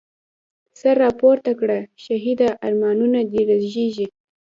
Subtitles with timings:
[0.79, 4.07] سر راپورته کړه شهیده، ارمانونه دي رژیږی